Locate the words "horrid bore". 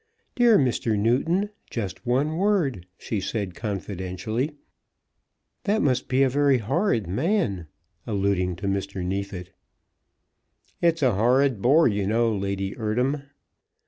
11.13-11.87